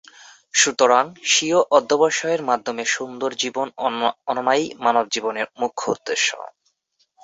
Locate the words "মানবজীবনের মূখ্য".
4.83-5.83